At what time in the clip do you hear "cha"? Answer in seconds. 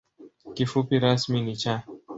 1.61-1.75